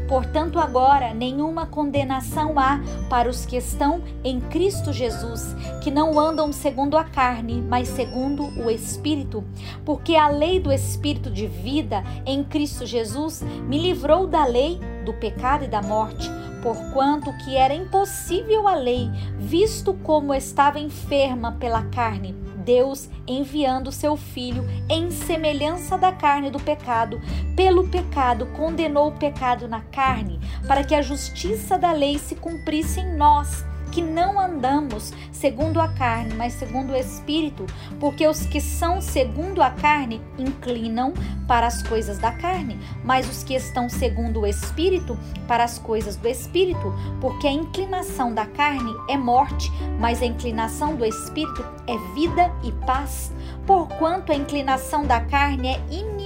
Portanto, 0.09 0.59
agora 0.59 1.15
nenhuma 1.15 1.67
condenação 1.67 2.59
há 2.59 2.81
para 3.09 3.29
os 3.29 3.47
que 3.47 3.57
estão 3.57 4.03
em 4.23 4.41
Cristo 4.41 4.93
Jesus, 4.93 5.55
que 5.83 5.91
não 5.91 6.19
andam 6.19 6.53
segundo 6.53 6.97
a 6.97 7.05
carne, 7.05 7.63
mas 7.67 7.89
segundo 7.89 8.45
o 8.63 8.71
Espírito. 8.71 9.45
Porque 9.85 10.17
a 10.17 10.29
lei 10.29 10.61
do 10.61 10.73
Espírito 10.73 11.31
de 11.31 11.47
vida 11.47 12.03
em 12.27 12.45
Cristo 12.45 12.85
Jesus 12.85 13.43
me 13.67 13.79
livrou 13.79 14.27
da 14.27 14.45
lei 14.45 14.79
do 15.05 15.12
pecado 15.14 15.64
e 15.64 15.69
da 15.69 15.83
morte 15.83 16.31
porquanto 16.64 17.31
que 17.45 17.55
era 17.55 17.75
impossível 17.75 18.67
a 18.67 18.75
lei, 18.75 19.11
visto 19.38 19.93
como 20.03 20.33
estava 20.33 20.81
enferma 20.81 21.53
pela 21.53 21.83
carne. 21.83 22.35
Deus, 22.64 23.09
enviando 23.27 23.92
seu 23.92 24.16
Filho 24.16 24.64
em 24.88 25.11
semelhança 25.11 25.98
da 25.98 26.12
carne 26.12 26.50
do 26.50 26.59
pecado, 26.59 27.20
pelo 27.55 27.88
pecado 27.88 28.46
condenou 28.57 29.09
o 29.09 29.18
pecado 29.18 29.68
na 29.68 29.81
carne, 29.81 30.40
para 30.66 30.83
que 30.83 30.94
a 30.94 31.03
justiça 31.03 31.79
da 31.79 31.92
lei 31.92 32.18
se 32.18 32.35
cumprisse 32.35 33.00
em 33.00 33.16
nós 33.16 33.64
que 33.94 34.02
não 34.02 34.40
andamos 34.40 35.12
segundo 35.30 35.80
a 35.80 35.87
carne, 35.87 36.35
mas 36.35 36.54
segundo 36.54 36.92
o 36.92 36.96
Espírito, 36.96 37.64
porque 38.00 38.26
os 38.26 38.44
que 38.44 38.61
são 38.61 39.00
segundo 39.00 39.62
a 39.62 39.70
carne 39.70 40.20
inclinam 40.37 41.14
para 41.46 41.68
as 41.68 41.80
coisas 41.80 42.18
da 42.18 42.33
carne, 42.33 42.76
mas 43.04 43.30
os 43.30 43.44
que 43.44 43.54
estão 43.54 43.88
segundo 43.88 44.40
o 44.40 44.46
Espírito 44.46 45.16
para 45.46 45.62
as 45.62 45.78
coisas 45.78 46.16
do 46.16 46.26
Espírito, 46.26 46.92
porque 47.20 47.46
a 47.46 47.52
inclinação 47.52 48.35
da 48.35 48.46
carne 48.46 48.92
é 49.09 49.16
morte, 49.16 49.70
mas 50.00 50.20
a 50.20 50.26
inclinação 50.26 50.96
do 50.96 51.04
Espírito 51.04 51.64
é 51.87 51.96
vida 52.14 52.52
e 52.64 52.72
paz. 52.85 53.33
Porquanto 53.64 54.33
a 54.33 54.35
inclinação 54.35 55.07
da 55.07 55.20
carne 55.20 55.68
é 55.68 55.80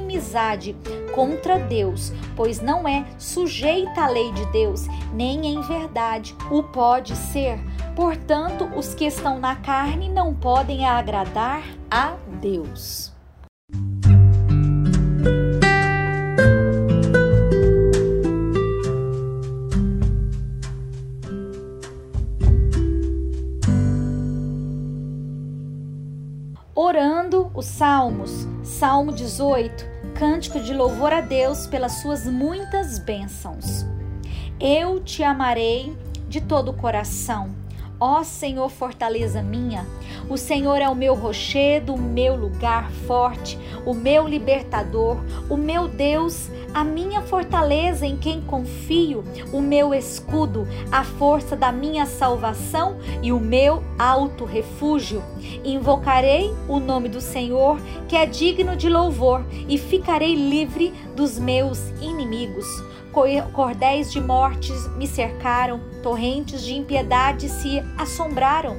inimizade 0.09 0.75
contra 1.15 1.59
Deus, 1.59 2.13
pois 2.35 2.61
não 2.61 2.89
é 2.89 3.05
sujeita 3.19 4.03
à 4.03 4.09
lei 4.09 4.33
de 4.33 4.47
Deus, 4.47 4.87
nem 5.13 5.47
em 5.47 5.61
verdade 5.61 6.35
o 6.51 6.63
pode 6.63 7.15
ser. 7.15 7.61
Portanto, 7.95 8.65
os 8.75 8.95
que 8.95 9.05
estão 9.05 9.39
na 9.39 9.57
carne 9.57 10.09
não 10.09 10.35
podem 10.35 10.87
agradar 10.87 11.63
a 11.91 12.17
Deus. 12.41 13.13
Orando 26.75 27.51
os 27.55 27.67
Salmos, 27.67 28.47
Salmo 28.63 29.13
18 29.13 29.98
cântico 30.19 30.59
de 30.59 30.75
louvor 30.75 31.13
a 31.13 31.21
Deus 31.21 31.69
pelas 31.69 32.01
suas 32.03 32.27
muitas 32.27 32.99
bênçãos. 32.99 33.87
Eu 34.59 34.99
te 34.99 35.23
amarei 35.23 35.97
de 36.29 36.41
todo 36.41 36.73
o 36.73 36.75
coração. 36.75 37.55
Ó 38.01 38.23
Senhor, 38.23 38.69
fortaleza 38.69 39.43
minha, 39.43 39.85
o 40.29 40.37
Senhor 40.37 40.77
é 40.77 40.89
o 40.89 40.95
meu 40.95 41.15
rochedo, 41.15 41.95
o 41.95 42.01
meu 42.01 42.37
lugar 42.37 42.93
forte, 43.09 43.59
o 43.85 43.93
meu 43.93 44.29
libertador, 44.29 45.19
o 45.51 45.57
meu 45.57 45.89
Deus, 45.89 46.49
a 46.73 46.85
minha 46.85 47.23
fortaleza 47.23 48.07
em 48.07 48.17
quem 48.17 48.41
confio, 48.41 49.25
o 49.53 49.61
meu 49.61 49.93
escudo, 49.93 50.65
a 50.93 51.03
força 51.03 51.57
da 51.57 51.73
minha 51.73 52.07
salvação 52.07 52.99
e 53.21 53.33
o 53.33 53.41
meu 53.41 53.83
alto 53.99 54.45
refúgio. 54.45 55.21
Invocarei 55.65 56.55
o 56.69 56.79
nome 56.79 57.09
do 57.09 57.21
Senhor, 57.21 57.81
que 58.07 58.15
é 58.15 58.27
digno 58.27 58.77
de 58.77 58.89
louvor, 58.89 59.45
e 59.69 59.77
ficarei 59.77 60.37
livre 60.37 60.93
dos 61.17 61.37
meus 61.37 61.89
inimigos 62.01 62.67
cordéis 63.53 64.13
de 64.13 64.21
mortes 64.21 64.89
me 64.97 65.07
cercaram, 65.07 65.81
torrentes 66.03 66.63
de 66.63 66.75
impiedade 66.75 67.49
se 67.49 67.83
assombraram. 67.97 68.77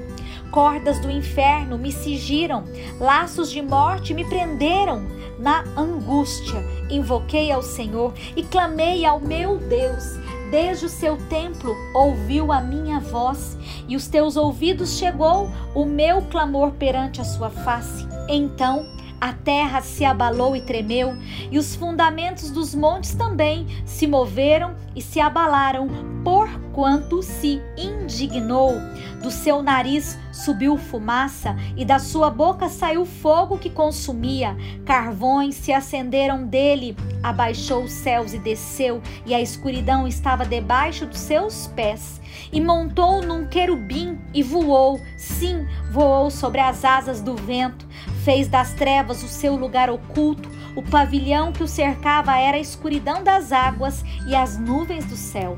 Cordas 0.52 1.00
do 1.00 1.12
inferno 1.12 1.78
me 1.78 1.92
cingiram, 1.92 2.64
laços 3.00 3.52
de 3.52 3.62
morte 3.62 4.14
me 4.14 4.26
prenderam. 4.26 5.06
Na 5.38 5.64
angústia, 5.78 6.62
invoquei 6.90 7.52
ao 7.52 7.62
Senhor 7.62 8.14
e 8.36 8.44
clamei 8.44 9.06
ao 9.06 9.20
meu 9.20 9.58
Deus. 9.58 10.18
Desde 10.52 10.88
o 10.88 10.90
seu 10.90 11.16
templo 11.28 11.76
ouviu 11.94 12.52
a 12.52 12.60
minha 12.60 13.00
voz, 13.00 13.56
e 13.88 13.96
os 13.96 14.08
teus 14.08 14.36
ouvidos 14.36 14.98
chegou 14.98 15.50
o 15.76 15.86
meu 15.86 16.24
clamor 16.24 16.72
perante 16.72 17.22
a 17.22 17.24
sua 17.24 17.52
face. 17.52 18.08
Então 18.28 18.86
a 19.20 19.34
terra 19.34 19.82
se 19.82 20.06
abalou 20.06 20.56
e 20.56 20.62
tremeu, 20.62 21.18
e 21.52 21.58
os 21.58 21.76
fundamentos 21.76 22.52
dos 22.52 22.74
montes 22.74 23.14
também 23.14 23.68
se 23.86 24.08
moveram 24.08 24.76
e 24.96 25.02
se 25.02 25.20
abalaram 25.20 25.88
porquanto 26.24 27.22
se 27.22 27.62
indignou. 27.78 28.74
Do 29.22 29.30
seu 29.30 29.62
nariz 29.62 30.18
subiu 30.32 30.78
fumaça 30.78 31.56
e 31.76 31.84
da 31.84 32.00
sua 32.00 32.30
boca 32.30 32.70
saiu 32.70 33.06
fogo 33.06 33.58
que 33.58 33.70
consumia. 33.70 34.56
Carvões 34.86 35.56
se 35.56 35.74
acenderam 35.74 36.46
dele. 36.46 36.96
Abaixou 37.22 37.84
os 37.84 37.92
céus 37.92 38.34
e 38.34 38.40
desceu, 38.40 39.02
e 39.26 39.36
a 39.36 39.42
escuridão 39.42 40.08
estava 40.08 40.46
debaixo 40.46 41.06
dos 41.06 41.20
seus 41.20 41.68
pés. 41.68 42.22
E 42.52 42.62
montou 42.62 43.22
num 43.22 43.46
querubim 43.46 44.18
e 44.34 44.42
voou, 44.42 45.00
sim, 45.18 45.68
voou 45.92 46.32
sobre 46.32 46.62
as 46.62 46.86
asas 46.86 47.22
do 47.22 47.36
vento. 47.36 47.86
Fez 48.24 48.48
das 48.48 48.74
trevas 48.74 49.24
o 49.24 49.28
seu 49.28 49.56
lugar 49.56 49.90
oculto. 49.90 50.50
O 50.76 50.84
pavilhão 50.84 51.52
que 51.52 51.64
o 51.64 51.68
cercava 51.68 52.38
era 52.38 52.58
a 52.58 52.60
escuridão 52.60 53.24
das 53.24 53.52
águas 53.52 54.04
e 54.28 54.36
as 54.36 54.58
nuvens 54.58 55.06
do 55.06 55.16
céu. 55.16 55.58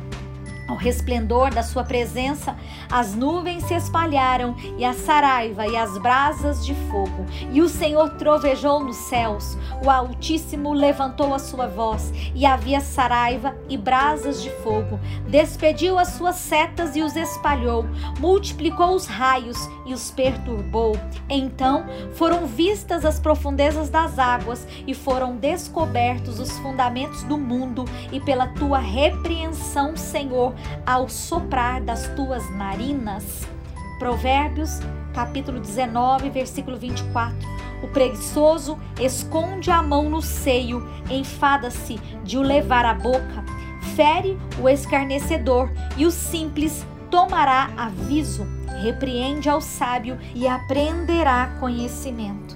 Ao 0.72 0.78
resplendor 0.78 1.54
da 1.54 1.64
sua 1.64 1.84
presença, 1.84 2.56
as 2.90 3.14
nuvens 3.14 3.66
se 3.66 3.74
espalharam 3.74 4.56
e 4.78 4.86
a 4.86 4.94
saraiva 4.94 5.68
e 5.68 5.76
as 5.76 5.98
brasas 5.98 6.66
de 6.66 6.74
fogo. 6.90 7.26
E 7.52 7.62
o 7.62 7.68
Senhor 7.68 8.12
trovejou 8.12 8.82
nos 8.82 8.96
céus. 8.96 9.58
O 9.84 9.90
Altíssimo 9.90 10.72
levantou 10.72 11.34
a 11.34 11.40
sua 11.40 11.68
voz 11.68 12.14
e 12.34 12.46
havia 12.46 12.80
saraiva 12.80 13.54
e 13.68 13.78
brasas 13.78 14.42
de 14.42 14.50
fogo. 14.64 14.98
Despediu 15.28 16.00
as 16.00 16.08
suas 16.10 16.38
setas 16.38 16.96
e 16.96 17.02
os 17.02 17.18
espalhou. 17.18 17.86
Multiplicou 18.18 18.96
os 18.96 19.08
raios 19.08 19.58
e 19.86 19.94
os 19.94 20.10
perturbou. 20.10 20.98
Então 21.30 21.84
foram 22.14 22.46
vistas 22.46 23.04
as 23.04 23.20
profundezas 23.20 23.90
das 23.90 24.18
águas 24.18 24.66
e 24.88 24.94
foram 24.94 25.36
descobertos 25.36 26.40
os 26.40 26.58
fundamentos 26.60 27.24
do 27.24 27.38
mundo 27.38 27.84
e 28.10 28.22
pela 28.22 28.48
tua 28.48 28.80
repreensão, 28.80 29.98
Senhor, 29.98 30.56
ao 30.86 31.10
soprar 31.10 31.82
das 31.82 32.08
tuas 32.16 32.50
narinas. 32.52 33.48
Provérbios, 34.00 34.80
capítulo 35.14 35.60
19, 35.60 36.30
versículo 36.30 36.78
24. 36.78 37.36
O 37.84 37.88
preguiçoso 37.88 38.78
esconde 39.00 39.72
a 39.72 39.82
mão 39.82 40.10
no 40.10 40.22
seio, 40.22 40.88
enfada-se 41.10 42.00
de 42.24 42.38
o 42.38 42.42
levar 42.42 42.86
à 42.86 42.94
boca, 42.94 43.44
fere 43.96 44.38
o 44.60 44.70
escarnecedor 44.70 45.70
e 45.98 46.06
o 46.06 46.12
simples 46.12 46.86
tomará 47.10 47.70
aviso, 47.78 48.46
repreende 48.82 49.50
ao 49.50 49.62
sábio 49.62 50.18
e 50.34 50.48
aprenderá 50.48 51.58
conhecimento. 51.60 52.51